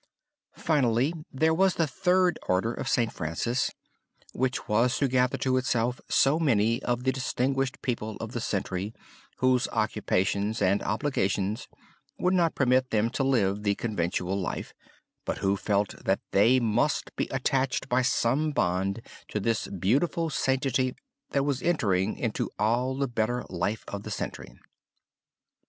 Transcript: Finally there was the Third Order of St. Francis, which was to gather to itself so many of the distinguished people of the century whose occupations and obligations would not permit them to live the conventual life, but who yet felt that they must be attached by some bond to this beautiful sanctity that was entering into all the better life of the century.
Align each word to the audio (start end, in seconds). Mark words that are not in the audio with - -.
Finally 0.57 1.13
there 1.31 1.53
was 1.53 1.75
the 1.75 1.85
Third 1.85 2.39
Order 2.47 2.73
of 2.73 2.89
St. 2.89 3.13
Francis, 3.13 3.69
which 4.33 4.67
was 4.67 4.97
to 4.97 5.07
gather 5.07 5.37
to 5.37 5.57
itself 5.57 6.01
so 6.09 6.39
many 6.39 6.81
of 6.81 7.03
the 7.03 7.11
distinguished 7.11 7.79
people 7.83 8.15
of 8.19 8.31
the 8.31 8.41
century 8.41 8.95
whose 9.37 9.67
occupations 9.67 10.59
and 10.59 10.81
obligations 10.81 11.67
would 12.17 12.33
not 12.33 12.55
permit 12.55 12.89
them 12.89 13.11
to 13.11 13.23
live 13.23 13.61
the 13.61 13.75
conventual 13.75 14.41
life, 14.41 14.73
but 15.23 15.37
who 15.37 15.51
yet 15.51 15.59
felt 15.59 15.93
that 16.03 16.19
they 16.31 16.59
must 16.59 17.15
be 17.15 17.27
attached 17.27 17.87
by 17.87 18.01
some 18.01 18.49
bond 18.49 19.03
to 19.27 19.39
this 19.39 19.67
beautiful 19.67 20.31
sanctity 20.31 20.95
that 21.29 21.43
was 21.43 21.61
entering 21.61 22.17
into 22.17 22.49
all 22.57 22.97
the 22.97 23.07
better 23.07 23.45
life 23.49 23.85
of 23.87 24.01
the 24.01 24.09
century. 24.09 24.57